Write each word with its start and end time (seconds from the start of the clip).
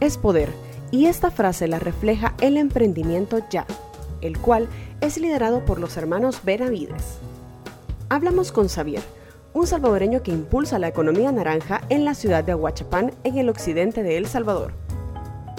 es 0.00 0.16
poder, 0.16 0.50
y 0.90 1.06
esta 1.06 1.30
frase 1.30 1.66
la 1.66 1.78
refleja 1.78 2.34
el 2.40 2.56
emprendimiento 2.56 3.40
Ya, 3.50 3.66
el 4.20 4.38
cual 4.38 4.68
es 5.00 5.18
liderado 5.18 5.64
por 5.64 5.80
los 5.80 5.96
hermanos 5.96 6.40
Benavides. 6.44 7.18
Hablamos 8.08 8.52
con 8.52 8.68
Xavier, 8.68 9.02
un 9.54 9.66
salvadoreño 9.66 10.22
que 10.22 10.30
impulsa 10.30 10.78
la 10.78 10.88
economía 10.88 11.32
naranja 11.32 11.80
en 11.88 12.04
la 12.04 12.14
ciudad 12.14 12.44
de 12.44 12.52
Aguachapán, 12.52 13.12
en 13.24 13.38
el 13.38 13.48
occidente 13.48 14.02
de 14.02 14.16
El 14.16 14.26
Salvador. 14.26 14.72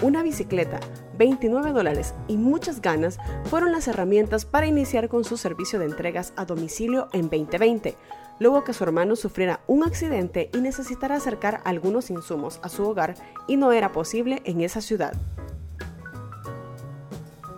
Una 0.02 0.24
bicicleta, 0.24 0.80
29 1.18 1.72
dólares 1.72 2.14
y 2.28 2.38
muchas 2.38 2.82
ganas 2.82 3.18
fueron 3.46 3.72
las 3.72 3.88
herramientas 3.88 4.46
para 4.46 4.68
iniciar 4.68 5.10
con 5.10 5.24
su 5.24 5.36
servicio 5.36 5.80
de 5.80 5.86
entregas 5.86 6.32
a 6.36 6.46
domicilio 6.46 7.10
en 7.12 7.24
2020, 7.24 7.98
luego 8.40 8.64
que 8.64 8.74
su 8.74 8.84
hermano 8.84 9.16
sufriera 9.16 9.62
un 9.68 9.84
accidente 9.84 10.50
y 10.54 10.60
necesitara 10.60 11.16
acercar 11.16 11.62
algunos 11.66 12.10
insumos 12.10 12.60
a 12.64 12.70
su 12.70 12.88
hogar 12.88 13.16
y 13.48 13.58
no 13.58 13.72
era 13.72 13.92
posible 13.92 14.42
en 14.46 14.62
esa 14.62 14.82
ciudad. 14.82 15.14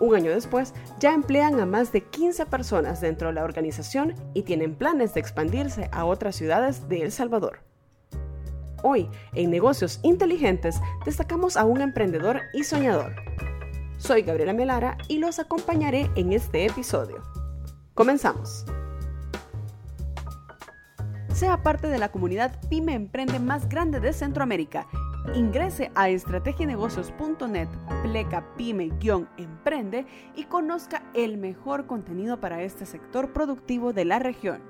Un 0.00 0.14
año 0.14 0.30
después, 0.30 0.72
ya 0.98 1.12
emplean 1.12 1.60
a 1.60 1.66
más 1.66 1.92
de 1.92 2.02
15 2.02 2.46
personas 2.46 3.02
dentro 3.02 3.28
de 3.28 3.34
la 3.34 3.44
organización 3.44 4.14
y 4.32 4.42
tienen 4.42 4.74
planes 4.74 5.12
de 5.12 5.20
expandirse 5.20 5.90
a 5.92 6.06
otras 6.06 6.36
ciudades 6.36 6.88
de 6.88 7.02
El 7.02 7.12
Salvador. 7.12 7.60
Hoy, 8.82 9.10
en 9.34 9.50
Negocios 9.50 10.00
Inteligentes, 10.02 10.80
destacamos 11.04 11.58
a 11.58 11.64
un 11.64 11.82
emprendedor 11.82 12.40
y 12.54 12.64
soñador. 12.64 13.14
Soy 13.98 14.22
Gabriela 14.22 14.54
Melara 14.54 14.96
y 15.08 15.18
los 15.18 15.38
acompañaré 15.38 16.10
en 16.14 16.32
este 16.32 16.64
episodio. 16.64 17.22
Comenzamos. 17.92 18.64
Sea 21.40 21.62
parte 21.62 21.88
de 21.88 21.96
la 21.96 22.10
comunidad 22.10 22.60
Pyme 22.68 22.92
Emprende 22.92 23.38
más 23.38 23.66
grande 23.66 23.98
de 23.98 24.12
Centroamérica. 24.12 24.86
Ingrese 25.34 25.90
a 25.94 26.10
estrategienegocios.net, 26.10 27.68
pleca 28.02 28.44
pyme-emprende 28.58 30.04
y 30.36 30.44
conozca 30.44 31.02
el 31.14 31.38
mejor 31.38 31.86
contenido 31.86 32.40
para 32.40 32.62
este 32.62 32.84
sector 32.84 33.32
productivo 33.32 33.94
de 33.94 34.04
la 34.04 34.18
región. 34.18 34.60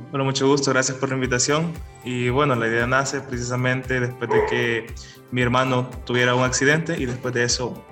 Bueno, 0.09 0.25
mucho 0.25 0.47
gusto, 0.47 0.71
gracias 0.71 0.97
por 0.97 1.09
la 1.09 1.15
invitación. 1.15 1.73
Y 2.03 2.29
bueno, 2.29 2.55
la 2.55 2.67
idea 2.67 2.85
nace 2.85 3.21
precisamente 3.21 3.99
después 3.99 4.29
de 4.29 4.45
que 4.49 4.85
mi 5.31 5.41
hermano 5.41 5.89
tuviera 6.05 6.35
un 6.35 6.43
accidente 6.43 6.95
y 6.97 7.05
después 7.05 7.33
de 7.33 7.43
eso 7.43 7.83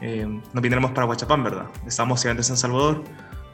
eh, 0.00 0.26
nos 0.52 0.62
vinimos 0.62 0.90
para 0.92 1.06
Huachapán, 1.06 1.44
¿verdad? 1.44 1.66
Estábamos 1.86 2.22
llegando 2.22 2.40
a 2.40 2.44
San 2.44 2.56
Salvador, 2.56 3.04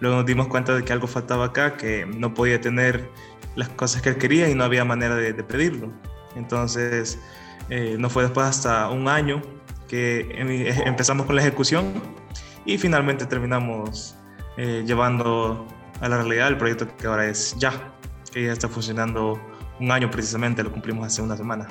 luego 0.00 0.16
nos 0.16 0.26
dimos 0.26 0.48
cuenta 0.48 0.74
de 0.74 0.84
que 0.84 0.92
algo 0.92 1.06
faltaba 1.06 1.46
acá, 1.46 1.76
que 1.76 2.06
no 2.06 2.32
podía 2.34 2.60
tener 2.60 3.10
las 3.56 3.68
cosas 3.70 4.02
que 4.02 4.10
él 4.10 4.18
quería 4.18 4.48
y 4.48 4.54
no 4.54 4.64
había 4.64 4.84
manera 4.84 5.16
de, 5.16 5.32
pedirlo. 5.44 5.92
Entonces, 6.36 7.18
eh, 7.68 7.96
no 7.98 8.10
fue 8.10 8.24
después 8.24 8.46
hasta 8.46 8.90
un 8.90 9.08
año 9.08 9.42
que 9.88 10.20
em, 10.32 10.66
empezamos 10.86 11.26
con 11.26 11.36
la 11.36 11.42
ejecución 11.42 11.92
y 12.64 12.78
finalmente 12.78 13.26
terminamos 13.26 14.16
eh, 14.56 14.82
llevando 14.86 15.66
a 16.00 16.08
la 16.08 16.16
realidad 16.16 16.48
el 16.48 16.56
proyecto 16.56 16.88
que 16.96 17.06
ahora 17.06 17.26
es 17.26 17.56
ya 17.58 17.72
que 18.32 18.46
ya 18.46 18.52
está 18.52 18.68
funcionando 18.68 19.40
un 19.78 19.90
año 19.92 20.10
precisamente, 20.10 20.62
lo 20.62 20.72
cumplimos 20.72 21.06
hace 21.06 21.22
una 21.22 21.36
semana. 21.36 21.68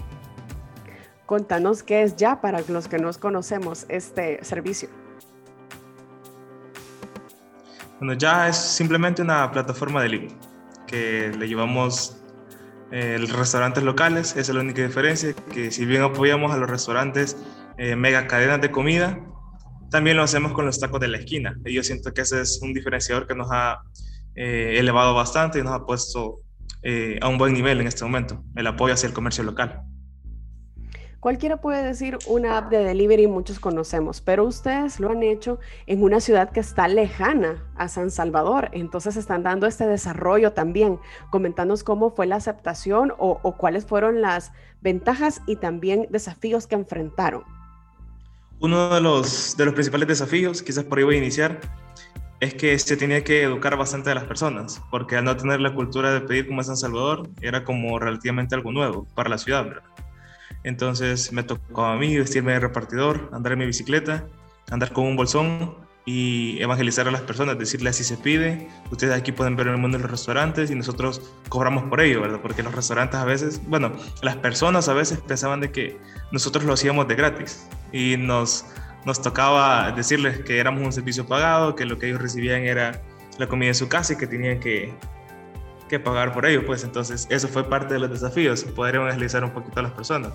Contanos 1.25 1.83
qué 1.83 2.03
es 2.03 2.15
ya 2.15 2.39
para 2.39 2.61
los 2.67 2.87
que 2.87 2.97
nos 2.97 3.17
conocemos 3.17 3.85
este 3.89 4.43
servicio. 4.43 4.89
Bueno, 7.99 8.13
ya 8.13 8.47
es 8.47 8.57
simplemente 8.57 9.21
una 9.21 9.51
plataforma 9.51 10.01
de 10.01 10.09
libro 10.09 10.52
le 10.93 11.47
llevamos 11.47 12.17
eh, 12.91 13.17
los 13.19 13.31
restaurantes 13.33 13.83
locales, 13.83 14.31
esa 14.31 14.39
es 14.39 14.49
la 14.49 14.61
única 14.61 14.85
diferencia, 14.85 15.33
que 15.51 15.71
si 15.71 15.85
bien 15.85 16.03
apoyamos 16.03 16.51
a 16.51 16.57
los 16.57 16.69
restaurantes 16.69 17.37
eh, 17.77 17.95
mega 17.95 18.27
cadenas 18.27 18.61
de 18.61 18.69
comida, 18.69 19.19
también 19.89 20.17
lo 20.17 20.23
hacemos 20.23 20.53
con 20.53 20.65
los 20.65 20.79
tacos 20.79 20.99
de 20.99 21.07
la 21.07 21.17
esquina. 21.17 21.55
Y 21.65 21.73
yo 21.73 21.83
siento 21.83 22.13
que 22.13 22.21
ese 22.21 22.41
es 22.41 22.59
un 22.61 22.73
diferenciador 22.73 23.27
que 23.27 23.35
nos 23.35 23.47
ha 23.51 23.81
eh, 24.35 24.75
elevado 24.79 25.13
bastante 25.13 25.59
y 25.59 25.63
nos 25.63 25.73
ha 25.73 25.85
puesto 25.85 26.41
eh, 26.81 27.17
a 27.21 27.29
un 27.29 27.37
buen 27.37 27.53
nivel 27.53 27.79
en 27.81 27.87
este 27.87 28.03
momento, 28.03 28.43
el 28.55 28.67
apoyo 28.67 28.93
hacia 28.93 29.07
el 29.07 29.13
comercio 29.13 29.43
local. 29.43 29.81
Cualquiera 31.23 31.55
puede 31.55 31.85
decir 31.85 32.17
una 32.27 32.57
app 32.57 32.69
de 32.69 32.83
delivery, 32.83 33.27
muchos 33.27 33.57
conocemos, 33.57 34.19
pero 34.19 34.43
ustedes 34.43 34.99
lo 34.99 35.09
han 35.09 35.23
hecho 35.23 35.57
en 35.87 36.03
una 36.03 36.19
ciudad 36.19 36.51
que 36.51 36.59
está 36.59 36.89
lejana 36.89 37.63
a 37.77 37.87
San 37.87 38.11
Salvador, 38.11 38.67
entonces 38.73 39.15
están 39.15 39.41
dando 39.41 39.65
este 39.65 39.87
desarrollo 39.87 40.51
también. 40.51 40.99
Comentanos 41.29 41.85
cómo 41.85 42.11
fue 42.11 42.27
la 42.27 42.35
aceptación 42.35 43.13
o, 43.17 43.39
cuáles 43.55 43.85
fueron 43.85 44.19
las 44.19 44.51
ventajas 44.81 45.41
y 45.47 45.55
también 45.55 46.07
desafíos 46.09 46.67
que 46.67 46.75
enfrentaron. 46.75 47.45
Uno 48.59 48.93
de 48.93 48.99
los, 48.99 49.55
de 49.55 49.63
los 49.63 49.75
principales 49.75 50.09
desafíos, 50.09 50.61
quizás 50.61 50.83
por 50.83 50.97
ahí 50.97 51.05
voy 51.05 51.15
a 51.15 51.19
iniciar, 51.19 51.61
es 52.41 52.53
que 52.53 52.77
se 52.77 52.97
tenía 52.97 53.23
que 53.23 53.43
educar 53.43 53.77
bastante 53.77 54.11
a 54.11 54.15
las 54.15 54.25
personas, 54.25 54.81
porque 54.91 55.15
al 55.15 55.23
no 55.23 55.37
tener 55.37 55.61
la 55.61 55.73
cultura 55.73 56.13
de 56.13 56.19
pedir 56.19 56.47
como 56.47 56.59
en 56.59 56.65
San 56.65 56.75
Salvador, 56.75 57.29
era 57.39 57.63
como 57.63 57.97
relativamente 57.97 58.55
algo 58.55 58.73
nuevo 58.73 59.07
para 59.15 59.29
la 59.29 59.37
ciudad, 59.37 59.63
¿verdad? 59.63 59.83
Entonces 60.63 61.31
me 61.31 61.43
tocó 61.43 61.85
a 61.85 61.97
mí 61.97 62.17
vestirme 62.17 62.53
de 62.53 62.59
repartidor, 62.59 63.29
andar 63.33 63.53
en 63.53 63.59
mi 63.59 63.65
bicicleta, 63.65 64.25
andar 64.71 64.93
con 64.93 65.05
un 65.05 65.15
bolsón 65.15 65.75
y 66.05 66.61
evangelizar 66.61 67.07
a 67.07 67.11
las 67.11 67.21
personas, 67.21 67.57
decirles 67.57 67.95
así 67.95 68.03
se 68.03 68.17
pide, 68.17 68.67
ustedes 68.91 69.13
aquí 69.13 69.31
pueden 69.31 69.55
ver 69.55 69.67
el 69.67 69.77
mundo 69.77 69.97
de 69.97 70.03
los 70.03 70.11
restaurantes 70.11 70.69
y 70.69 70.75
nosotros 70.75 71.21
cobramos 71.47 71.83
por 71.85 72.01
ello, 72.01 72.21
¿verdad? 72.21 72.39
Porque 72.41 72.61
los 72.61 72.75
restaurantes 72.75 73.19
a 73.19 73.25
veces, 73.25 73.61
bueno, 73.67 73.93
las 74.21 74.35
personas 74.37 74.89
a 74.89 74.93
veces 74.93 75.19
pensaban 75.19 75.61
de 75.61 75.71
que 75.71 75.97
nosotros 76.31 76.65
lo 76.65 76.73
hacíamos 76.73 77.07
de 77.07 77.15
gratis 77.15 77.67
y 77.93 78.17
nos 78.17 78.65
nos 79.05 79.21
tocaba 79.21 79.91
decirles 79.91 80.39
que 80.39 80.59
éramos 80.59 80.83
un 80.83 80.93
servicio 80.93 81.25
pagado, 81.25 81.75
que 81.75 81.85
lo 81.85 81.99
que 81.99 82.07
ellos 82.07 82.21
recibían 82.21 82.61
era 82.61 83.01
la 83.37 83.47
comida 83.47 83.69
en 83.69 83.75
su 83.75 83.89
casa 83.89 84.13
y 84.13 84.15
que 84.15 84.27
tenían 84.27 84.59
que, 84.59 84.93
que 85.89 85.99
pagar 85.99 86.33
por 86.33 86.45
ello. 86.45 86.65
Pues 86.65 86.83
entonces 86.83 87.27
eso 87.29 87.47
fue 87.47 87.69
parte 87.69 87.95
de 87.95 87.99
los 87.99 88.09
desafíos, 88.09 88.63
poder 88.63 88.95
evangelizar 88.95 89.43
un 89.43 89.51
poquito 89.51 89.79
a 89.79 89.83
las 89.83 89.91
personas. 89.91 90.31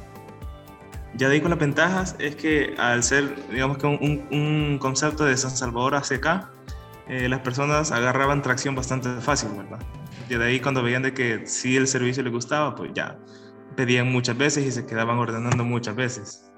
Ya 1.15 1.29
de 1.29 1.35
ahí 1.35 1.41
con 1.41 1.51
las 1.51 1.59
ventajas 1.59 2.17
es 2.19 2.37
que 2.37 2.75
al 2.79 3.03
ser, 3.03 3.35
digamos 3.51 3.79
que 3.79 3.87
un, 3.87 4.27
un 4.31 4.79
concepto 4.79 5.25
de 5.25 5.37
San 5.37 5.51
Salvador 5.51 5.95
ACK, 5.95 6.49
eh, 7.09 7.29
las 7.29 7.41
personas 7.41 7.91
agarraban 7.93 8.43
tracción 8.43 8.75
bastante 8.75 9.09
fácil, 9.21 9.51
¿verdad? 9.57 9.81
Y 10.29 10.35
de 10.35 10.45
ahí 10.45 10.61
cuando 10.61 10.83
veían 10.83 11.03
de 11.03 11.15
que 11.15 11.47
sí 11.47 11.77
el 11.77 11.89
servicio 11.89 12.23
les 12.23 12.33
gustaba, 12.33 12.75
pues 12.75 12.93
ya 12.95 13.17
pedían 13.77 14.13
muchas 14.13 14.37
veces 14.37 14.67
y 14.67 14.73
se 14.73 14.87
quedaban 14.87 15.19
ordenando 15.19 15.65
muchas 15.65 15.97
veces 15.97 16.49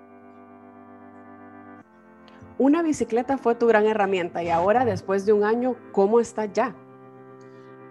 una 2.61 2.83
bicicleta 2.83 3.39
fue 3.39 3.55
tu 3.55 3.67
gran 3.67 3.87
herramienta 3.87 4.43
y 4.43 4.51
ahora, 4.51 4.85
después 4.85 5.25
de 5.25 5.33
un 5.33 5.45
año, 5.45 5.77
¿cómo 5.93 6.21
está 6.21 6.45
ya? 6.45 6.75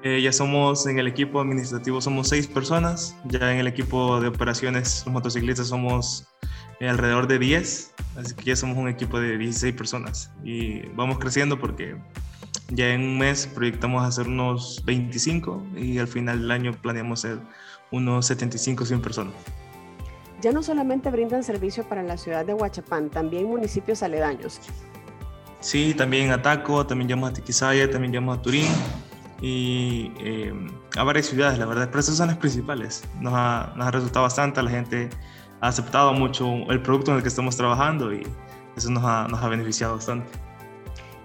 Eh, 0.01 0.21
ya 0.21 0.31
somos 0.31 0.87
en 0.87 0.97
el 0.97 1.07
equipo 1.07 1.41
administrativo, 1.41 1.99
somos 1.99 2.29
seis 2.29 2.47
personas. 2.47 3.15
Ya 3.25 3.51
en 3.51 3.59
el 3.59 3.67
equipo 3.67 4.21
de 4.21 4.29
operaciones, 4.29 5.03
los 5.05 5.13
motociclistas, 5.13 5.67
somos 5.67 6.25
eh, 6.79 6.87
alrededor 6.87 7.27
de 7.27 7.39
10. 7.39 7.93
Así 8.17 8.33
que 8.33 8.45
ya 8.45 8.55
somos 8.55 8.77
un 8.77 8.87
equipo 8.87 9.19
de 9.19 9.37
16 9.37 9.75
personas. 9.75 10.31
Y 10.43 10.87
vamos 10.95 11.19
creciendo 11.19 11.59
porque 11.59 11.97
ya 12.69 12.93
en 12.93 13.01
un 13.01 13.17
mes 13.17 13.47
proyectamos 13.47 14.05
hacer 14.05 14.27
unos 14.27 14.81
25 14.85 15.65
y 15.75 15.97
al 15.97 16.07
final 16.07 16.41
del 16.41 16.51
año 16.51 16.71
planeamos 16.81 17.21
ser 17.21 17.39
unos 17.91 18.27
75, 18.27 18.85
100 18.85 19.01
personas 19.01 19.33
ya 20.41 20.53
no 20.53 20.63
solamente 20.63 21.11
brindan 21.11 21.43
servicio 21.43 21.83
para 21.83 22.01
la 22.01 22.15
ciudad 22.15 22.45
de 22.45 22.53
Huachapán, 22.53 23.09
también 23.09 23.45
municipios 23.45 24.03
aledaños. 24.03 24.59
Sí, 25.59 25.93
también 25.93 26.31
a 26.31 26.41
Taco, 26.41 26.85
también 26.85 27.09
llamamos 27.09 27.31
a 27.31 27.33
Tiquisaya, 27.33 27.91
también 27.91 28.13
llamamos 28.13 28.37
a 28.37 28.41
Turín 28.41 28.67
y 29.41 30.11
eh, 30.19 30.53
a 30.97 31.03
varias 31.03 31.27
ciudades, 31.27 31.57
la 31.59 31.65
verdad, 31.65 31.87
pero 31.87 31.99
esas 31.99 32.17
son 32.17 32.27
las 32.27 32.37
principales. 32.37 33.03
Nos 33.19 33.33
ha, 33.33 33.73
nos 33.75 33.87
ha 33.87 33.91
resultado 33.91 34.23
bastante, 34.23 34.61
la 34.61 34.69
gente 34.69 35.09
ha 35.61 35.67
aceptado 35.67 36.13
mucho 36.13 36.47
el 36.69 36.81
producto 36.81 37.11
en 37.11 37.17
el 37.17 37.23
que 37.23 37.29
estamos 37.29 37.55
trabajando 37.55 38.13
y 38.13 38.25
eso 38.75 38.89
nos 38.89 39.03
ha, 39.03 39.27
nos 39.27 39.41
ha 39.41 39.49
beneficiado 39.49 39.95
bastante. 39.95 40.29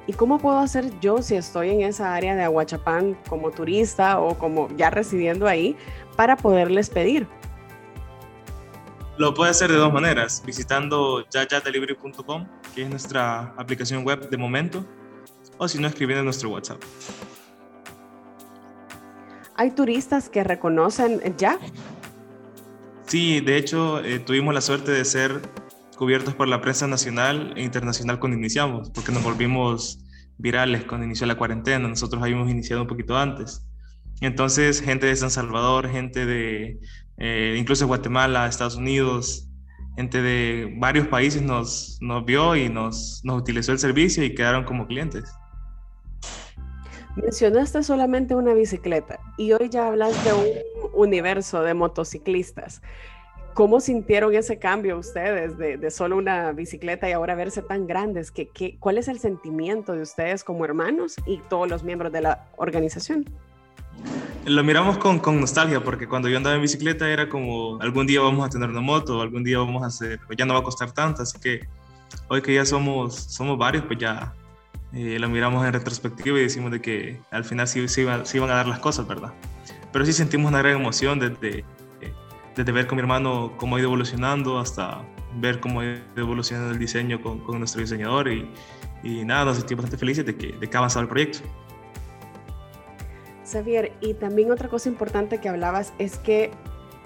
¿Y 0.07 0.13
cómo 0.13 0.39
puedo 0.39 0.59
hacer 0.59 0.99
yo 1.01 1.23
si 1.23 1.35
estoy 1.35 1.71
en 1.71 1.81
esa 1.83 2.15
área 2.15 2.37
de 2.37 2.43
Aguachapán 2.43 3.17
como 3.29 3.51
turista 3.51 4.21
o 4.21 4.37
como 4.37 4.69
ya 4.77 4.91
residiendo 4.91 5.47
ahí 5.47 5.77
para 6.15 6.37
poderles 6.37 6.91
pedir? 6.91 7.27
Lo 9.17 9.33
puede 9.33 9.53
hacer 9.53 9.71
de 9.71 9.77
dos 9.77 9.93
maneras, 9.93 10.43
visitando 10.45 11.25
yayadelivery.com, 11.31 12.47
que 12.75 12.83
es 12.83 12.91
nuestra 12.91 13.55
aplicación 13.57 14.05
web 14.05 14.29
de 14.29 14.37
momento, 14.37 14.85
o 15.57 15.69
si 15.69 15.79
no, 15.79 15.87
escribiendo 15.87 16.21
en 16.21 16.25
nuestro 16.27 16.51
WhatsApp. 16.51 16.83
¿Hay 19.57 19.71
turistas 19.71 20.29
que 20.29 20.43
reconocen 20.43 21.21
ya? 21.37 21.59
Sí, 23.07 23.41
de 23.41 23.57
hecho, 23.57 24.03
eh, 24.05 24.19
tuvimos 24.19 24.53
la 24.53 24.61
suerte 24.61 24.91
de 24.91 25.05
ser 25.05 25.43
cubiertos 25.97 26.35
por 26.35 26.49
la 26.49 26.61
prensa 26.61 26.87
nacional 26.87 27.53
e 27.57 27.63
internacional 27.63 28.19
cuando 28.19 28.37
iniciamos, 28.37 28.91
porque 28.91 29.13
nos 29.13 29.23
volvimos 29.23 30.01
virales 30.39 30.85
cuando 30.85 31.07
inició 31.07 31.27
la 31.27 31.37
cuarentena. 31.37 31.87
Nosotros 31.87 32.23
habíamos 32.23 32.51
iniciado 32.51 32.83
un 32.83 32.89
poquito 32.89 33.17
antes. 33.17 33.65
Entonces, 34.21 34.81
gente 34.81 35.07
de 35.07 35.15
San 35.15 35.31
Salvador, 35.31 35.89
gente 35.89 36.27
de 36.27 36.81
eh, 37.19 37.57
incluso 37.59 37.87
Guatemala, 37.87 38.49
Estados 38.49 38.77
Unidos, 38.77 39.49
gente 39.97 40.21
de 40.21 40.75
varios 40.79 41.07
países 41.07 41.43
nos, 41.43 41.99
nos 42.01 42.25
vio 42.25 42.57
y 42.57 42.69
nos, 42.69 43.21
nos 43.23 43.41
utilizó 43.41 43.71
el 43.73 43.79
servicio 43.79 44.25
y 44.25 44.35
quedaron 44.35 44.65
como 44.65 44.87
clientes. 44.87 45.25
Mencionaste 47.17 47.83
solamente 47.85 48.35
una 48.35 48.55
bicicleta 48.55 49.21
y 49.37 49.53
hoy 49.53 49.69
ya 49.69 49.87
hablas 49.87 50.13
de 50.25 50.33
un 50.33 50.91
universo 50.93 51.63
de 51.63 51.73
motociclistas. 51.75 52.83
¿Cómo 53.55 53.79
sintieron 53.79 54.35
ese 54.35 54.59
cambio 54.59 54.99
ustedes 54.99 55.57
de, 55.57 55.77
de 55.77 55.91
solo 55.93 56.17
una 56.17 56.51
bicicleta 56.51 57.09
y 57.09 57.13
ahora 57.13 57.37
verse 57.37 57.63
tan 57.63 57.87
grandes? 57.87 58.33
¿Qué, 58.33 58.49
qué, 58.49 58.77
cuál 58.81 58.99
es 58.99 59.07
el 59.07 59.21
sentimiento 59.21 59.93
de 59.93 60.03
ustedes 60.03 60.43
como 60.43 60.65
hermanos 60.65 61.15
y 61.25 61.39
todos 61.49 61.69
los 61.69 61.85
miembros 61.85 62.13
de 62.13 62.23
la 62.23 62.49
organización? 62.57 63.25
Lo 64.45 64.65
miramos 64.65 64.99
con, 64.99 65.21
con, 65.21 65.41
nostalgia 65.41 65.85
porque 65.85 66.09
cuando 66.09 66.29
yo 66.29 66.37
andaba 66.37 66.57
en 66.57 66.63
bicicleta 66.63 67.09
era 67.09 67.29
como 67.29 67.81
algún 67.81 68.09
día 68.09 68.21
vamos 68.21 68.45
a 68.45 68.51
tener 68.51 68.69
una 68.69 68.81
moto, 68.81 69.23
algún 69.23 69.45
día 69.45 69.59
vamos 69.59 69.85
a 69.85 69.87
hacer, 69.87 70.19
pues 70.27 70.37
ya 70.37 70.45
no 70.45 70.55
va 70.55 70.61
a 70.61 70.65
costar 70.65 70.91
tanto, 70.91 71.23
así 71.23 71.39
que 71.39 71.61
hoy 72.29 72.43
que 72.43 72.55
ya 72.55 72.65
somos, 72.65 73.15
somos 73.15 73.57
varios, 73.57 73.85
pues 73.85 74.01
ya 74.01 74.35
eh, 74.95 75.19
lo 75.19 75.29
miramos 75.29 75.67
en 75.67 75.73
retrospectiva 75.73 76.39
y 76.39 76.43
decimos 76.43 76.71
de 76.71 76.81
que 76.81 77.21
al 77.31 77.45
final 77.45 77.67
sí, 77.67 77.87
sí, 77.89 78.03
iban, 78.03 78.27
sí, 78.27 78.37
iban 78.39 78.51
a 78.51 78.55
dar 78.55 78.67
las 78.67 78.79
cosas, 78.79 79.07
¿verdad? 79.07 79.33
Pero 79.93 80.07
sí 80.07 80.13
sentimos 80.13 80.51
una 80.51 80.59
gran 80.59 80.77
emoción 80.77 81.19
desde, 81.19 81.65
desde 82.55 82.73
ver 82.73 82.87
con 82.87 82.97
mi 82.97 83.01
hermano 83.01 83.53
cómo 83.57 83.77
ha 83.77 83.79
ido 83.79 83.89
evolucionando 83.89 84.59
hasta 84.59 85.03
ver 85.37 85.61
cómo 85.61 85.81
ha 85.81 85.85
ido 85.85 86.01
evolucionando 86.17 86.73
el 86.73 86.79
diseño 86.79 87.21
con, 87.21 87.41
con 87.41 87.59
nuestro 87.59 87.81
diseñador 87.81 88.29
y, 88.29 88.49
y, 89.03 89.25
nada, 89.25 89.47
nos 89.47 89.59
sentimos 89.59 89.85
bastante 89.85 89.99
felices 89.99 90.25
de 90.25 90.37
que, 90.37 90.53
de 90.53 90.69
que 90.69 90.77
ha 90.77 90.79
avanzado 90.79 91.03
el 91.03 91.09
proyecto. 91.09 91.41
Xavier, 93.51 93.93
y 94.01 94.15
también 94.15 94.51
otra 94.51 94.69
cosa 94.69 94.89
importante 94.89 95.39
que 95.39 95.49
hablabas 95.49 95.93
es 95.99 96.19
que 96.19 96.51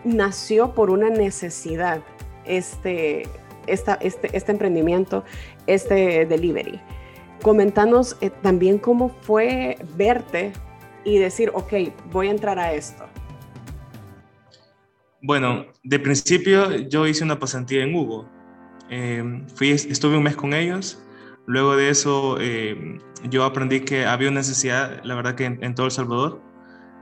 nació 0.05 0.75
por 0.75 0.91
una 0.91 1.11
necesidad 1.11 2.03
este, 2.45 3.29
esta, 3.67 3.95
este, 3.95 4.37
este 4.37 4.53
emprendimiento, 4.53 5.25
este 5.67 6.27
delivery. 6.27 6.81
Comentanos 7.43 8.17
eh, 8.21 8.31
también 8.43 8.79
cómo 8.79 9.09
fue 9.23 9.79
verte 9.97 10.53
y 11.05 11.19
decir, 11.19 11.51
ok, 11.55 11.73
voy 12.11 12.29
a 12.29 12.31
entrar 12.31 12.59
a 12.59 12.73
esto. 12.73 13.05
Bueno, 15.23 15.67
de 15.83 15.99
principio 15.99 16.77
yo 16.89 17.07
hice 17.07 17.25
una 17.25 17.39
pasantía 17.39 17.83
en 17.83 17.95
Hugo. 17.95 18.29
Eh, 18.91 19.43
fui, 19.55 19.71
estuve 19.71 20.17
un 20.17 20.23
mes 20.23 20.37
con 20.37 20.55
ellos. 20.55 21.03
Luego 21.47 21.77
de 21.77 21.89
eso 21.89 22.37
eh, 22.41 22.99
yo 23.29 23.45
aprendí 23.45 23.81
que 23.81 24.05
había 24.05 24.29
una 24.29 24.41
necesidad, 24.41 25.03
la 25.03 25.15
verdad 25.15 25.35
que 25.35 25.47
en, 25.47 25.63
en, 25.63 25.75
todo 25.75 25.87
El 25.87 25.93
Salvador. 25.93 26.41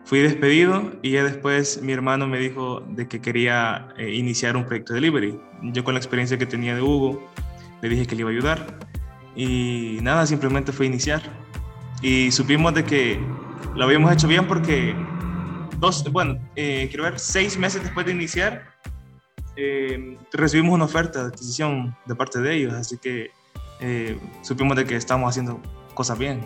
Fui 0.05 0.21
despedido 0.21 0.93
y 1.03 1.11
ya 1.11 1.25
después 1.25 1.83
mi 1.83 1.93
hermano 1.93 2.29
me 2.29 2.39
dijo 2.39 2.81
de 2.81 3.09
que 3.09 3.21
quería 3.21 3.89
eh, 3.99 4.15
iniciar 4.15 4.57
un 4.57 4.65
proyecto 4.65 4.95
de 4.95 5.01
delivery. 5.01 5.41
Yo 5.63 5.83
con 5.83 5.95
la 5.95 6.01
experiencia 6.01 6.39
que 6.39 6.47
tenía 6.47 6.77
de 6.77 6.81
Hugo 6.81 7.29
le 7.83 7.89
dije 7.89 8.07
que 8.07 8.15
le 8.15 8.21
iba 8.21 8.31
a 8.31 8.33
ayudar 8.33 8.79
y 9.37 9.99
nada, 10.03 10.27
simplemente 10.27 10.73
fue 10.73 10.87
iniciar. 10.87 11.23
Y 12.03 12.33
supimos 12.33 12.75
de 12.75 12.85
que 12.85 13.21
lo 13.75 13.85
habíamos 13.85 14.13
hecho 14.13 14.27
bien 14.27 14.47
porque 14.49 14.97
dos, 15.79 16.11
bueno, 16.11 16.39
eh, 16.57 16.87
quiero 16.89 17.05
ver, 17.05 17.19
seis 17.19 17.59
meses 17.59 17.83
después 17.83 18.07
de 18.07 18.13
iniciar, 18.13 18.63
eh, 19.57 20.19
recibimos 20.33 20.75
una 20.75 20.87
oferta 20.87 21.23
de 21.23 21.29
adquisición 21.29 21.97
de 22.07 22.15
parte 22.15 22.41
de 22.41 22.55
ellos, 22.55 22.75
así 22.75 22.99
que 22.99 23.31
eh, 23.81 24.19
supimos 24.43 24.77
de 24.77 24.85
que 24.85 24.97
estamos 24.97 25.29
haciendo 25.29 25.61
cosas 25.95 26.19
bien. 26.19 26.41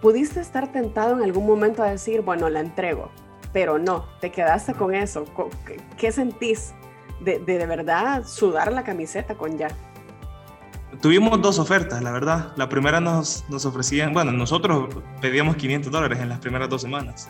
¿Pudiste 0.00 0.40
estar 0.40 0.72
tentado 0.72 1.16
en 1.16 1.22
algún 1.22 1.46
momento 1.46 1.82
a 1.82 1.90
decir, 1.90 2.22
bueno, 2.22 2.48
la 2.48 2.60
entrego, 2.60 3.10
pero 3.52 3.78
no, 3.78 4.06
te 4.20 4.30
quedaste 4.30 4.74
con 4.74 4.94
eso? 4.94 5.24
¿Qué, 5.66 5.80
qué 5.96 6.12
sentís 6.12 6.72
de, 7.20 7.38
de, 7.38 7.58
de 7.58 7.66
verdad 7.66 8.24
sudar 8.26 8.72
la 8.72 8.82
camiseta 8.82 9.36
con 9.36 9.58
ya? 9.58 9.68
Tuvimos 11.02 11.42
dos 11.42 11.58
ofertas, 11.58 12.00
la 12.00 12.12
verdad. 12.12 12.52
La 12.56 12.68
primera 12.68 13.00
nos, 13.00 13.44
nos 13.48 13.66
ofrecían, 13.66 14.14
bueno, 14.14 14.30
nosotros 14.30 14.94
pedíamos 15.20 15.56
500 15.56 15.90
dólares 15.90 16.20
en 16.20 16.28
las 16.28 16.38
primeras 16.38 16.68
dos 16.68 16.80
semanas 16.80 17.28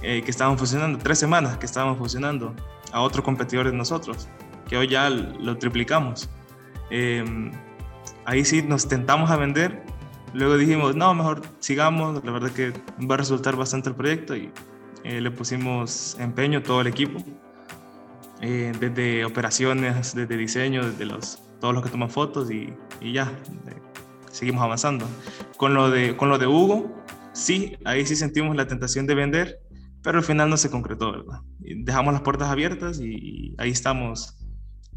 eh, 0.00 0.22
que 0.22 0.30
estaban 0.30 0.56
funcionando, 0.56 0.98
tres 0.98 1.18
semanas 1.18 1.58
que 1.58 1.66
estábamos 1.66 1.98
funcionando 1.98 2.54
a 2.92 3.00
otro 3.00 3.24
competidor 3.24 3.68
de 3.68 3.76
nosotros, 3.76 4.28
que 4.68 4.76
hoy 4.76 4.86
ya 4.86 5.10
lo 5.10 5.58
triplicamos. 5.58 6.30
Eh, 6.90 7.24
ahí 8.24 8.44
sí 8.44 8.62
nos 8.62 8.86
tentamos 8.86 9.28
a 9.30 9.36
vender, 9.36 9.82
luego 10.32 10.56
dijimos, 10.56 10.94
no, 10.94 11.12
mejor 11.14 11.42
sigamos, 11.58 12.24
la 12.24 12.30
verdad 12.30 12.50
que 12.50 12.72
va 13.00 13.14
a 13.14 13.18
resultar 13.18 13.56
bastante 13.56 13.88
el 13.88 13.96
proyecto 13.96 14.36
y 14.36 14.52
eh, 15.02 15.20
le 15.20 15.30
pusimos 15.30 16.16
empeño 16.20 16.62
todo 16.62 16.80
el 16.80 16.86
equipo, 16.86 17.18
eh, 18.40 18.72
desde 18.78 19.24
operaciones, 19.24 20.14
desde 20.14 20.36
diseño, 20.36 20.84
desde 20.88 21.06
los, 21.06 21.40
todos 21.64 21.72
los 21.72 21.82
que 21.82 21.88
toman 21.88 22.10
fotos 22.10 22.50
y, 22.50 22.74
y 23.00 23.14
ya, 23.14 23.32
seguimos 24.30 24.62
avanzando. 24.62 25.06
Con 25.56 25.72
lo, 25.72 25.88
de, 25.88 26.14
con 26.14 26.28
lo 26.28 26.36
de 26.36 26.46
Hugo, 26.46 26.94
sí, 27.32 27.78
ahí 27.86 28.04
sí 28.04 28.16
sentimos 28.16 28.54
la 28.54 28.66
tentación 28.66 29.06
de 29.06 29.14
vender, 29.14 29.60
pero 30.02 30.18
al 30.18 30.24
final 30.24 30.50
no 30.50 30.58
se 30.58 30.70
concretó, 30.70 31.12
¿verdad? 31.12 31.40
Dejamos 31.60 32.12
las 32.12 32.20
puertas 32.20 32.50
abiertas 32.50 33.00
y 33.00 33.54
ahí 33.56 33.70
estamos 33.70 34.46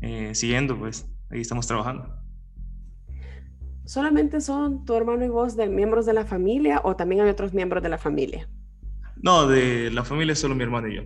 eh, 0.01 0.35
siguiendo, 0.35 0.77
pues, 0.77 1.09
ahí 1.29 1.39
estamos 1.39 1.67
trabajando. 1.67 2.13
¿Solamente 3.85 4.41
son 4.41 4.83
tu 4.83 4.93
hermano 4.93 5.23
y 5.23 5.29
vos 5.29 5.55
de 5.55 5.69
miembros 5.69 6.05
de 6.05 6.11
la 6.11 6.25
familia 6.25 6.81
o 6.83 6.97
también 6.97 7.21
hay 7.21 7.29
otros 7.29 7.53
miembros 7.53 7.81
de 7.81 7.87
la 7.87 7.97
familia? 7.97 8.49
No, 9.15 9.47
de 9.47 9.89
la 9.89 10.03
familia 10.03 10.35
solo 10.35 10.53
mi 10.53 10.63
hermano 10.63 10.89
y 10.89 10.95
yo. 10.97 11.03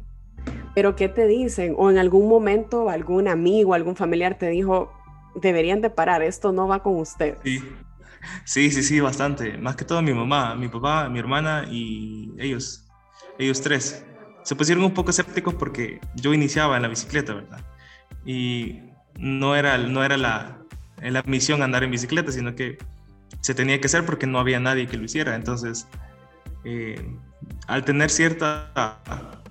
¿Pero 0.74 0.96
qué 0.96 1.08
te 1.08 1.28
dicen? 1.28 1.76
¿O 1.78 1.92
en 1.92 2.00
algún 2.00 2.28
momento 2.28 2.90
algún 2.90 3.28
amigo, 3.28 3.76
algún 3.76 3.96
familiar 3.96 4.40
te 4.40 4.50
dijo, 4.50 4.92
deberían 5.36 5.82
de 5.82 5.90
parar, 5.90 6.22
esto 6.22 6.52
no 6.52 6.68
va 6.68 6.84
con 6.84 6.98
usted? 6.98 7.38
Sí, 7.44 7.62
sí, 8.46 8.72
sí, 8.72 8.84
sí, 8.84 9.00
bastante. 9.00 9.58
Más 9.58 9.76
que 9.76 9.86
todo 9.86 10.02
mi 10.02 10.14
mamá, 10.14 10.56
mi 10.56 10.68
papá, 10.68 11.10
mi 11.10 11.20
hermana 11.20 11.66
y 11.70 12.32
ellos 12.38 12.88
ellos 13.38 13.62
tres, 13.62 14.06
se 14.44 14.56
pusieron 14.56 14.84
un 14.84 14.94
poco 14.94 15.10
escépticos 15.10 15.54
porque 15.56 16.00
yo 16.16 16.34
iniciaba 16.34 16.76
en 16.76 16.84
la 16.84 16.88
bicicleta, 16.88 17.34
¿verdad? 17.34 17.60
Y 18.26 18.80
no 19.18 19.56
era, 19.56 19.78
no 19.78 20.04
era 20.04 20.18
la, 20.18 20.60
la 20.98 21.24
misión 21.24 21.62
andar 21.64 21.84
en 21.84 21.92
bicicleta, 21.92 22.32
sino 22.32 22.56
que 22.56 22.78
se 23.40 23.56
tenía 23.56 23.80
que 23.80 23.88
hacer 23.88 24.06
porque 24.06 24.28
no 24.28 24.40
había 24.40 24.60
nadie 24.60 24.88
que 24.88 24.98
lo 24.98 25.06
hiciera. 25.06 25.36
Entonces, 25.36 25.88
eh, 26.64 27.04
al 27.68 27.84
tener 27.84 28.10
cierta, 28.10 29.02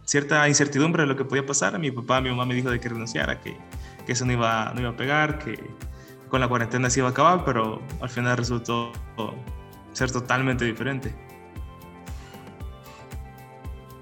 cierta 0.04 0.48
incertidumbre 0.48 1.02
de 1.02 1.08
lo 1.08 1.16
que 1.16 1.24
podía 1.24 1.44
pasar, 1.44 1.78
mi 1.78 1.90
papá, 1.90 2.20
mi 2.20 2.30
mamá 2.30 2.46
me 2.46 2.54
dijo 2.54 2.70
de 2.70 2.78
que 2.78 2.88
renunciara, 2.88 3.40
que, 3.40 3.56
que 4.06 4.12
eso 4.12 4.24
no 4.24 4.32
iba, 4.32 4.72
no 4.74 4.80
iba 4.80 4.90
a 4.90 4.96
pegar, 4.96 5.38
que 5.38 5.58
con 6.28 6.40
la 6.40 6.48
cuarentena 6.48 6.90
se 6.90 7.00
iba 7.00 7.08
a 7.08 7.12
acabar, 7.12 7.44
pero 7.44 7.80
al 8.00 8.08
final 8.08 8.36
resultó 8.36 8.92
ser 9.92 10.10
totalmente 10.10 10.64
diferente 10.64 11.14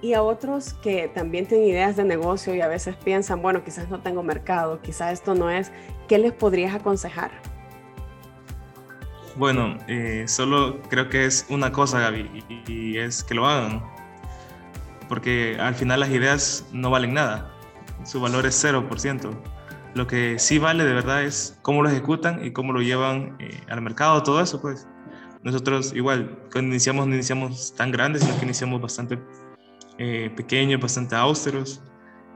y 0.01 0.15
a 0.15 0.23
otros 0.23 0.75
que 0.75 1.09
también 1.09 1.47
tienen 1.47 1.69
ideas 1.69 1.97
de 1.97 2.05
negocio 2.05 2.55
y 2.55 2.61
a 2.61 2.69
veces 2.69 2.97
piensan, 2.97 3.43
bueno, 3.43 3.65
quizás 3.65 3.89
no 3.89 4.01
tengo 4.01 4.23
mercado, 4.23 4.81
quizás 4.81 5.13
esto 5.13 5.35
no 5.35 5.51
es, 5.51 5.73
¿qué 6.07 6.19
les 6.19 6.33
podrías 6.33 6.75
aconsejar? 6.75 7.31
Bueno, 9.37 9.77
eh, 9.87 10.25
solo 10.27 10.81
creo 10.89 11.09
que 11.09 11.25
es 11.25 11.47
una 11.49 11.73
cosa, 11.73 12.01
Gaby, 12.01 12.45
y, 12.49 12.73
y 12.73 12.99
es 12.99 13.23
que 13.25 13.35
lo 13.35 13.47
hagan, 13.47 13.83
porque 15.09 15.57
al 15.61 15.75
final 15.75 16.01
las 16.01 16.11
ideas 16.11 16.67
no 16.73 16.91
valen 16.91 17.15
nada, 17.15 17.53
su 18.05 18.21
valor 18.21 18.47
es 18.47 18.65
0%. 18.65 19.31
Lo 19.99 20.07
que 20.07 20.39
sí 20.39 20.61
vale 20.61 20.85
de 20.85 20.95
verdad 20.95 21.25
es 21.25 21.59
cómo 21.61 21.83
lo 21.83 21.89
ejecutan 21.89 22.45
y 22.47 22.53
cómo 22.53 22.73
lo 22.73 22.81
llevan 22.81 23.37
eh, 23.41 23.61
al 23.69 23.83
mercado, 23.83 24.23
todo 24.23 24.41
eso, 24.41 24.63
pues. 24.63 24.87
Nosotros 25.43 25.93
igual, 25.93 26.39
cuando 26.53 26.71
iniciamos 26.71 27.09
no 27.09 27.15
iniciamos 27.17 27.75
tan 27.75 27.91
grandes, 27.91 28.23
sino 28.23 28.39
que 28.39 28.45
iniciamos 28.45 28.81
bastante 28.81 29.19
eh, 29.99 30.31
pequeños, 30.37 30.81
bastante 30.81 31.17
austeros, 31.17 31.83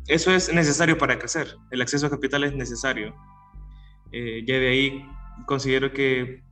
eso 0.07 0.33
es 0.33 0.53
necesario 0.53 0.97
para 0.97 1.19
crecer, 1.19 1.55
el 1.71 1.83
acceso 1.83 2.07
a 2.07 2.11
capital 2.11 2.45
es 2.45 2.55
necesario. 2.55 3.15
Eh, 4.11 4.43
ya 4.47 4.59
de 4.59 4.69
ahí 4.69 5.07
considero 5.47 5.93
que 5.93 6.43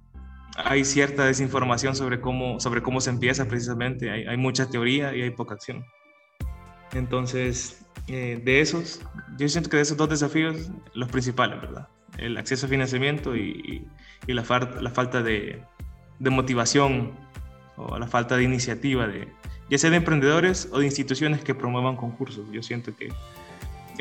hay 0.57 0.85
cierta 0.85 1.25
desinformación 1.25 1.97
sobre 1.97 2.21
cómo, 2.21 2.61
sobre 2.61 2.83
cómo 2.83 3.01
se 3.01 3.11
empieza 3.11 3.47
precisamente. 3.47 4.11
Hay, 4.11 4.25
hay 4.25 4.37
mucha 4.37 4.69
teoría 4.69 5.15
y 5.15 5.23
hay 5.23 5.31
poca 5.31 5.55
acción. 5.55 5.85
Entonces, 6.93 7.85
eh, 8.09 8.41
de 8.45 8.61
esos, 8.61 9.01
yo 9.39 9.49
siento 9.49 9.71
que 9.71 9.77
de 9.77 9.83
esos 9.83 9.97
dos 9.97 10.09
desafíos, 10.09 10.71
los 10.95 11.09
principales, 11.09 11.61
¿verdad? 11.61 11.89
El 12.19 12.37
acceso 12.37 12.67
a 12.67 12.69
financiamiento 12.69 13.37
y, 13.37 13.87
y, 14.27 14.33
la, 14.33 14.43
la, 14.81 14.91
falta 14.91 15.23
de, 15.23 15.63
de, 16.19 16.31
motivación 16.31 17.13
o 17.77 17.99
la 17.99 18.07
falta 18.07 18.37
de 18.37 18.43
iniciativa, 18.43 19.07
de, 19.07 19.29
ya 19.71 19.79
sea 19.79 19.91
de 19.91 19.97
emprendedores 19.97 20.69
o 20.73 20.81
de 20.81 20.87
instituciones 20.87 21.43
que 21.43 21.55
promuevan 21.55 21.97
concursos. 21.97 22.45
Yo 22.53 22.63
siento 22.63 22.95
que 22.95 23.09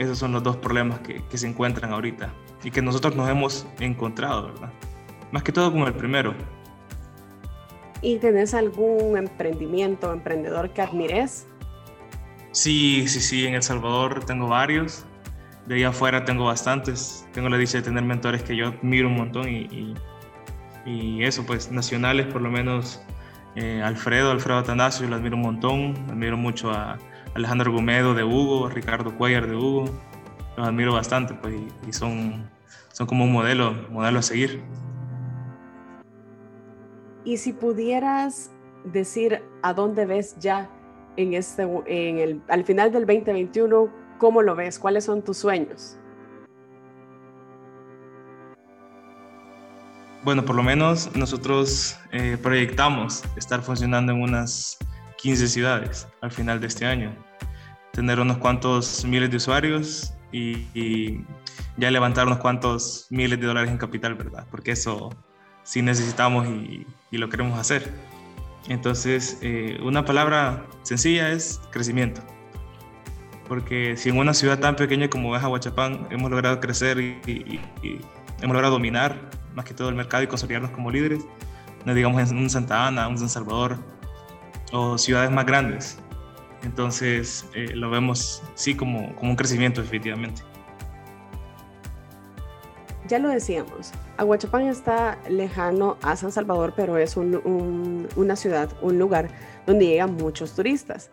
esos 0.01 0.17
son 0.17 0.31
los 0.31 0.43
dos 0.43 0.57
problemas 0.57 0.99
que, 0.99 1.23
que 1.29 1.37
se 1.37 1.47
encuentran 1.47 1.91
ahorita 1.91 2.33
y 2.63 2.71
que 2.71 2.81
nosotros 2.81 3.15
nos 3.15 3.29
hemos 3.29 3.67
encontrado, 3.79 4.47
¿verdad? 4.47 4.71
Más 5.31 5.43
que 5.43 5.51
todo 5.51 5.71
con 5.71 5.81
el 5.81 5.93
primero. 5.93 6.33
¿Y 8.01 8.17
tenés 8.17 8.53
algún 8.53 9.17
emprendimiento 9.17 10.09
o 10.09 10.13
emprendedor 10.13 10.71
que 10.71 10.81
admires? 10.81 11.47
Sí, 12.51 13.07
sí, 13.07 13.21
sí, 13.21 13.45
en 13.45 13.53
El 13.53 13.63
Salvador 13.63 14.25
tengo 14.25 14.47
varios. 14.47 15.05
De 15.67 15.75
ahí 15.75 15.83
afuera 15.83 16.25
tengo 16.25 16.45
bastantes. 16.45 17.27
Tengo 17.33 17.47
la 17.47 17.57
dicha 17.57 17.77
de 17.77 17.83
tener 17.83 18.03
mentores 18.03 18.43
que 18.43 18.55
yo 18.55 18.69
admiro 18.69 19.07
un 19.07 19.15
montón 19.15 19.47
y, 19.47 19.95
y, 20.85 21.23
eso, 21.23 21.45
pues 21.45 21.71
nacionales 21.71 22.27
por 22.27 22.41
lo 22.41 22.49
menos. 22.49 23.01
Eh, 23.55 23.81
Alfredo, 23.83 24.31
Alfredo 24.31 24.59
Atanasio, 24.59 25.07
lo 25.07 25.15
admiro 25.15 25.35
un 25.35 25.43
montón. 25.43 25.95
Admiro 26.09 26.37
mucho 26.37 26.71
a 26.71 26.97
Alejandro 27.33 27.71
Gómez 27.71 28.03
de 28.15 28.23
Hugo, 28.23 28.67
Ricardo 28.69 29.15
Cuellar 29.17 29.47
de 29.47 29.55
Hugo. 29.55 29.85
Los 30.57 30.67
admiro 30.67 30.93
bastante, 30.93 31.33
pues, 31.33 31.55
y, 31.87 31.93
son, 31.93 32.49
son 32.91 33.07
como 33.07 33.23
un 33.23 33.31
modelo, 33.31 33.73
modelo 33.89 34.19
a 34.19 34.21
seguir. 34.21 34.61
Y 37.23 37.37
si 37.37 37.53
pudieras 37.53 38.51
decir 38.83 39.41
a 39.61 39.73
dónde 39.73 40.05
ves 40.05 40.35
ya 40.39 40.69
en 41.15 41.33
este, 41.33 41.63
en 41.85 42.17
el, 42.17 42.41
al 42.49 42.65
final 42.65 42.91
del 42.91 43.05
2021, 43.05 43.89
¿cómo 44.17 44.41
lo 44.41 44.55
ves? 44.55 44.77
¿Cuáles 44.79 45.05
son 45.05 45.21
tus 45.21 45.37
sueños? 45.37 45.97
Bueno, 50.23 50.45
por 50.45 50.55
lo 50.55 50.63
menos 50.63 51.15
nosotros 51.15 51.97
eh, 52.11 52.37
proyectamos 52.41 53.23
estar 53.37 53.61
funcionando 53.61 54.11
en 54.11 54.21
unas 54.21 54.77
15 55.21 55.47
ciudades 55.47 56.07
al 56.21 56.31
final 56.31 56.59
de 56.59 56.67
este 56.67 56.85
año. 56.85 57.15
Tener 57.91 58.19
unos 58.19 58.37
cuantos 58.37 59.05
miles 59.05 59.29
de 59.29 59.37
usuarios 59.37 60.13
y 60.31 61.25
ya 61.77 61.91
levantar 61.91 62.27
unos 62.27 62.39
cuantos 62.39 63.07
miles 63.09 63.39
de 63.39 63.47
dólares 63.47 63.69
en 63.69 63.77
capital, 63.77 64.15
¿verdad? 64.15 64.45
Porque 64.49 64.71
eso 64.71 65.09
si 65.63 65.81
necesitamos 65.81 66.47
y, 66.47 66.85
lo 67.11 67.29
queremos 67.29 67.59
hacer. 67.59 67.91
Entonces, 68.67 69.37
eh, 69.41 69.79
una 69.83 70.05
palabra 70.05 70.65
sencilla 70.83 71.31
es 71.31 71.61
crecimiento. 71.71 72.21
Porque 73.47 73.97
si 73.97 74.09
en 74.09 74.17
una 74.17 74.33
ciudad 74.33 74.59
tan 74.59 74.75
pequeña 74.75 75.09
como 75.09 75.35
es 75.35 75.43
Aguachapán 75.43 76.07
hemos 76.09 76.31
logrado 76.31 76.59
crecer 76.59 76.99
y, 76.99 77.59
hemos 78.41 78.53
logrado 78.53 78.73
dominar 78.73 79.29
más 79.55 79.65
que 79.65 79.73
todo 79.73 79.89
el 79.89 79.95
mercado 79.95 80.23
y 80.23 80.27
consolidarnos 80.27 80.71
como 80.71 80.89
líderes, 80.89 81.25
no 81.85 81.93
digamos 81.93 82.31
en 82.31 82.37
un 82.37 82.49
Santa 82.49 82.87
Ana, 82.87 83.07
un 83.07 83.17
San 83.17 83.29
Salvador 83.29 83.77
o 84.71 84.97
ciudades 84.97 85.31
más 85.31 85.45
grandes. 85.45 85.97
Entonces, 86.63 87.45
eh, 87.55 87.73
lo 87.73 87.89
vemos 87.89 88.43
sí 88.55 88.75
como, 88.75 89.15
como 89.15 89.31
un 89.31 89.35
crecimiento 89.35 89.81
definitivamente 89.81 90.43
ya 93.11 93.19
lo 93.19 93.27
decíamos, 93.27 93.91
Aguachapán 94.15 94.67
está 94.67 95.19
lejano 95.27 95.97
a 96.01 96.15
San 96.15 96.31
Salvador, 96.31 96.71
pero 96.77 96.97
es 96.97 97.17
una 97.17 98.35
ciudad, 98.37 98.69
un 98.81 98.97
lugar 98.97 99.29
donde 99.67 99.85
llegan 99.85 100.15
muchos 100.15 100.55
turistas. 100.55 101.11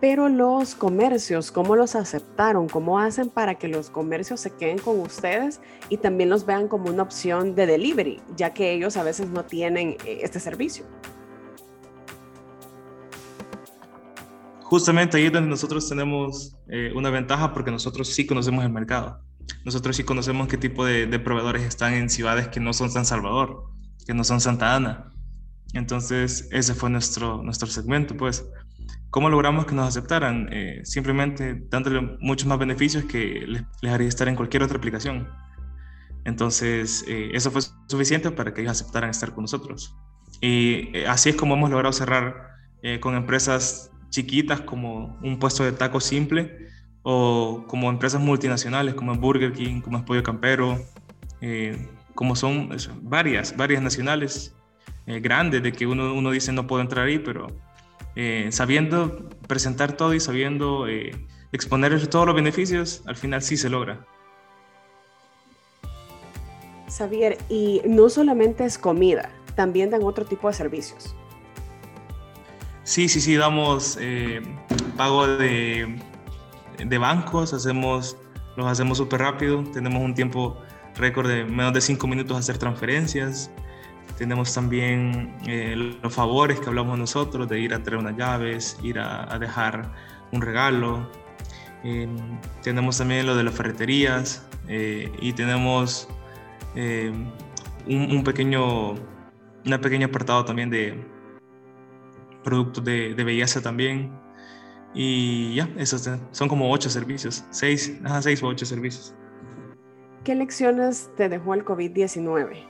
Pero 0.00 0.30
los 0.30 0.74
comercios, 0.74 1.52
¿cómo 1.52 1.76
los 1.76 1.96
aceptaron? 1.96 2.66
¿Cómo 2.66 2.98
hacen 2.98 3.28
para 3.28 3.56
que 3.56 3.68
los 3.68 3.90
comercios 3.90 4.40
se 4.40 4.50
queden 4.50 4.78
con 4.78 5.00
ustedes 5.00 5.60
y 5.90 5.98
también 5.98 6.30
los 6.30 6.46
vean 6.46 6.66
como 6.66 6.88
una 6.88 7.02
opción 7.02 7.54
de 7.54 7.66
delivery, 7.66 8.22
ya 8.36 8.54
que 8.54 8.72
ellos 8.72 8.96
a 8.96 9.02
veces 9.02 9.28
no 9.28 9.44
tienen 9.44 9.98
eh, 10.06 10.20
este 10.22 10.40
servicio? 10.40 10.86
Justamente 14.74 15.16
ahí 15.18 15.26
es 15.26 15.32
donde 15.32 15.48
nosotros 15.48 15.88
tenemos 15.88 16.56
eh, 16.68 16.90
una 16.96 17.08
ventaja 17.08 17.54
porque 17.54 17.70
nosotros 17.70 18.08
sí 18.08 18.26
conocemos 18.26 18.64
el 18.64 18.72
mercado 18.72 19.22
nosotros 19.64 19.94
sí 19.94 20.02
conocemos 20.02 20.48
qué 20.48 20.56
tipo 20.56 20.84
de, 20.84 21.06
proveedores 21.20 21.62
están 21.62 21.94
en 21.94 22.10
ciudades 22.10 22.48
que 22.48 22.58
no 22.58 22.72
son 22.72 22.90
San 22.90 23.04
Salvador, 23.04 23.70
que 24.04 24.14
no 24.14 24.24
son 24.24 24.40
Santa 24.40 24.74
Ana. 24.74 25.12
Entonces, 25.74 26.48
ese 26.50 26.74
fue 26.74 26.90
nuestro, 26.90 27.40
nuestro 27.44 27.68
segmento, 27.68 28.16
pues. 28.16 28.44
¿Cómo 29.10 29.28
logramos 29.28 29.66
que 29.66 29.76
nos 29.76 29.86
aceptaran? 29.86 30.48
Eh, 30.50 30.80
simplemente 30.82 31.62
dándole 31.70 32.16
muchos 32.18 32.48
más 32.48 32.58
beneficios 32.58 33.04
que 33.04 33.44
les, 33.46 33.92
haría 33.92 34.08
estar 34.08 34.26
en 34.26 34.34
cualquier 34.34 34.64
otra 34.64 34.78
aplicación. 34.78 35.28
Entonces, 36.24 37.04
eh, 37.06 37.30
eso 37.32 37.52
fue 37.52 37.62
suficiente 37.86 38.32
para 38.32 38.52
que 38.52 38.62
ellos 38.62 38.72
aceptaran 38.72 39.10
estar 39.10 39.34
con 39.34 39.44
nosotros. 39.44 39.94
Y 40.40 41.04
así 41.04 41.28
es 41.28 41.36
como 41.36 41.54
hemos 41.54 41.70
logrado 41.70 41.92
cerrar 41.92 42.54
con 43.00 43.14
empresas 43.14 43.93
chiquitas 44.14 44.60
como 44.60 45.18
un 45.22 45.40
puesto 45.40 45.64
de 45.64 45.72
taco 45.72 46.00
simple, 46.00 46.68
o 47.02 47.64
como 47.66 47.90
empresas 47.90 48.20
multinacionales 48.20 48.94
como 48.94 49.14
Burger 49.16 49.52
King, 49.52 49.80
como 49.80 50.04
Pollo 50.04 50.22
Campero, 50.22 50.78
eh, 51.40 51.88
como 52.14 52.36
son 52.36 52.70
varias, 53.02 53.56
varias 53.56 53.82
nacionales 53.82 54.54
eh, 55.06 55.18
grandes 55.18 55.64
de 55.64 55.72
que 55.72 55.86
uno, 55.86 56.14
uno 56.14 56.30
dice 56.30 56.52
no 56.52 56.66
puedo 56.68 56.80
entrar 56.80 57.06
ahí, 57.06 57.18
pero 57.18 57.48
eh, 58.14 58.48
sabiendo 58.52 59.28
presentar 59.48 59.96
todo 59.96 60.14
y 60.14 60.20
sabiendo 60.20 60.86
exponer 61.50 62.06
todos 62.06 62.26
los 62.26 62.36
beneficios, 62.36 63.02
al 63.06 63.16
final 63.16 63.42
sí 63.42 63.56
se 63.56 63.68
logra. 63.68 64.06
Xavier, 66.88 67.36
y 67.48 67.82
no 67.84 68.08
solamente 68.08 68.64
es 68.64 68.78
comida, 68.78 69.28
también 69.56 69.90
dan 69.90 70.04
otro 70.04 70.24
tipo 70.24 70.46
de 70.46 70.54
servicios. 70.54 71.16
Sí, 72.84 73.08
sí, 73.08 73.20
sí, 73.20 73.34
damos 73.36 73.98
pago 74.96 75.26
de 75.26 75.98
de 76.78 76.98
bancos, 76.98 77.52
hacemos, 77.52 78.16
los 78.56 78.66
hacemos 78.66 78.98
súper 78.98 79.20
rápido, 79.20 79.62
tenemos 79.72 80.02
un 80.02 80.14
tiempo 80.14 80.60
récord 80.96 81.28
de 81.28 81.44
menos 81.44 81.72
de 81.72 81.80
cinco 81.80 82.06
minutos 82.06 82.36
hacer 82.36 82.58
transferencias, 82.58 83.50
tenemos 84.18 84.52
también 84.54 85.34
eh, 85.46 85.74
los 86.02 86.12
favores 86.12 86.60
que 86.60 86.68
hablamos 86.68 86.98
nosotros 86.98 87.48
de 87.48 87.60
ir 87.60 87.74
a 87.74 87.82
traer 87.82 88.00
unas 88.00 88.16
llaves, 88.16 88.78
ir 88.82 88.98
a, 88.98 89.38
dejar 89.38 89.90
un 90.32 90.40
regalo. 90.40 91.10
tenemos 92.62 92.98
también 92.98 93.26
lo 93.26 93.36
de 93.36 93.42
las 93.42 93.54
ferreterías 93.54 94.46
y 94.68 95.32
tenemos 95.32 96.08
un, 97.86 98.24
pequeño, 98.24 98.94
una 99.66 99.80
pequeño 99.80 100.06
apartado 100.06 100.44
también 100.44 100.70
de 100.70 101.04
productos 102.44 102.84
de, 102.84 103.14
de 103.14 103.24
belleza 103.24 103.60
también. 103.60 104.12
Y 104.94 105.56
ya, 105.56 105.68
esos 105.76 106.08
son 106.30 106.48
como 106.48 106.70
ocho 106.70 106.88
servicios, 106.88 107.44
seis, 107.50 107.98
ajá, 108.04 108.22
seis 108.22 108.40
o 108.42 108.46
ocho 108.46 108.64
servicios. 108.64 109.12
¿Qué 110.22 110.36
lecciones 110.36 111.10
te 111.16 111.28
dejó 111.28 111.54
el 111.54 111.64
COVID-19? 111.64 112.64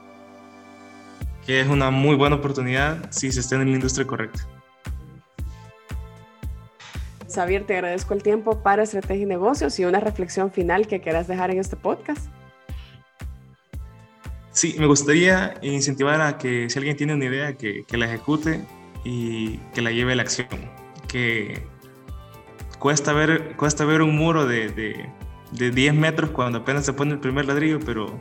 Que 1.47 1.61
es 1.61 1.69
una 1.69 1.91
muy 1.91 2.17
buena 2.17 2.37
oportunidad 2.37 3.11
si 3.11 3.31
se 3.31 3.41
está 3.41 3.57
en 3.57 3.71
la 3.71 3.75
industria 3.75 4.07
correcta. 4.07 4.49
Xavier, 7.33 7.67
te 7.67 7.75
agradezco 7.75 8.15
el 8.15 8.23
tiempo 8.23 8.63
para 8.63 8.85
Estrategia 8.85 9.25
y 9.25 9.27
Negocios 9.27 9.79
y 9.79 9.85
una 9.85 10.01
reflexión 10.01 10.51
final 10.51 10.87
que 10.87 11.01
quieras 11.01 11.29
dejar 11.29 11.51
en 11.51 11.59
este 11.59 11.77
podcast. 11.77 12.27
Sí, 14.51 14.77
me 14.79 14.87
gustaría 14.87 15.55
incentivar 15.63 16.21
a 16.21 16.39
que 16.39 16.71
si 16.71 16.79
alguien 16.79 16.97
tiene 16.97 17.15
una 17.15 17.25
idea, 17.25 17.55
que, 17.55 17.85
que 17.87 17.97
la 17.97 18.07
ejecute 18.07 18.65
y 19.05 19.59
que 19.75 19.83
la 19.83 19.91
lleve 19.91 20.13
a 20.13 20.17
la 20.17 20.23
acción. 20.23 20.49
Que 21.07 21.67
cuesta 22.79 23.13
ver, 23.13 23.55
cuesta 23.57 23.85
ver 23.85 24.03
un 24.03 24.17
muro 24.17 24.47
de, 24.47 24.69
de, 24.71 25.09
de 25.53 25.71
10 25.71 25.95
metros 25.95 26.31
cuando 26.31 26.59
apenas 26.59 26.85
se 26.85 26.93
pone 26.93 27.13
el 27.13 27.21
primer 27.21 27.47
ladrillo, 27.47 27.79
pero 27.81 28.19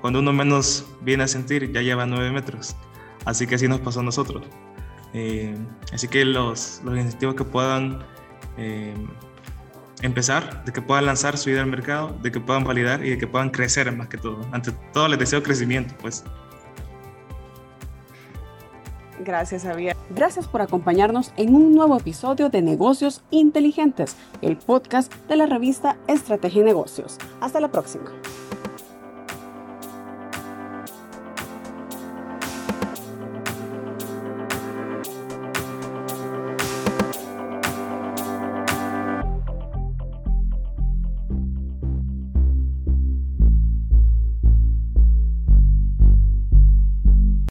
cuando 0.00 0.18
uno 0.20 0.32
menos 0.32 0.86
viene 1.00 1.24
a 1.24 1.28
sentir 1.28 1.72
ya 1.72 1.82
lleva 1.82 2.06
9 2.06 2.30
metros. 2.30 2.76
Así 3.24 3.46
que 3.46 3.56
así 3.56 3.66
nos 3.66 3.80
pasó 3.80 4.00
a 4.00 4.02
nosotros. 4.02 4.44
Eh, 5.14 5.56
así 5.92 6.08
que 6.08 6.24
los, 6.24 6.80
los 6.84 6.96
incentivos 6.96 7.34
que 7.34 7.44
puedan 7.44 8.04
eh, 8.58 8.94
empezar, 10.02 10.64
de 10.64 10.72
que 10.72 10.82
puedan 10.82 11.06
lanzar 11.06 11.38
su 11.38 11.50
idea 11.50 11.62
al 11.62 11.70
mercado, 11.70 12.16
de 12.22 12.30
que 12.30 12.40
puedan 12.40 12.64
validar 12.64 13.04
y 13.04 13.10
de 13.10 13.18
que 13.18 13.26
puedan 13.26 13.50
crecer 13.50 13.90
más 13.92 14.08
que 14.08 14.18
todo. 14.18 14.40
Ante 14.52 14.72
todo 14.92 15.08
les 15.08 15.18
deseo 15.18 15.42
crecimiento, 15.42 15.94
pues. 16.00 16.24
Gracias, 19.20 19.64
Javier. 19.64 19.96
Gracias 20.10 20.46
por 20.46 20.62
acompañarnos 20.62 21.32
en 21.36 21.54
un 21.54 21.74
nuevo 21.74 21.96
episodio 21.96 22.48
de 22.48 22.62
Negocios 22.62 23.22
Inteligentes, 23.30 24.16
el 24.42 24.56
podcast 24.56 25.12
de 25.28 25.36
la 25.36 25.46
revista 25.46 25.96
Estrategia 26.06 26.62
y 26.62 26.64
Negocios. 26.64 27.18
Hasta 27.40 27.60
la 27.60 27.70
próxima. 27.70 28.10